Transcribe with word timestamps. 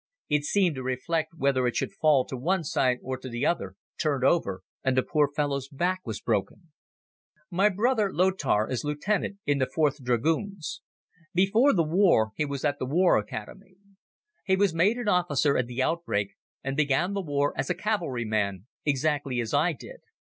It 0.29 0.45
seemed 0.45 0.75
to 0.77 0.81
reflect 0.81 1.35
whether 1.35 1.67
it 1.67 1.75
should 1.75 1.93
fall 1.93 2.25
to 2.25 2.33
the 2.35 2.39
one 2.41 2.63
side 2.63 2.97
or 3.03 3.19
to 3.19 3.29
the 3.29 3.45
other, 3.45 3.75
turned 4.01 4.23
over 4.23 4.63
and 4.83 4.97
the 4.97 5.03
poor 5.03 5.29
fellow's 5.31 5.67
back 5.67 6.01
was 6.05 6.19
broken. 6.19 6.71
My 7.51 7.69
brother 7.69 8.11
Lothar 8.11 8.67
is 8.67 8.83
Lieutenant 8.83 9.37
in 9.45 9.59
the 9.59 9.67
4th 9.67 10.01
Dragoons. 10.01 10.81
Before 11.35 11.71
the 11.71 11.83
war 11.83 12.31
he 12.35 12.45
was 12.45 12.65
at 12.65 12.79
the 12.79 12.87
War 12.87 13.19
Academy. 13.19 13.75
He 14.43 14.55
was 14.55 14.73
made 14.73 14.97
an 14.97 15.07
officer 15.07 15.55
at 15.55 15.67
the 15.67 15.83
outbreak 15.83 16.29
and 16.63 16.75
began 16.75 17.13
the 17.13 17.21
war 17.21 17.53
as 17.55 17.69
a 17.69 17.75
cavalry 17.75 18.25
man 18.25 18.65
exactly 18.83 19.39
as 19.39 19.53
I 19.53 19.71
did. 19.73 19.97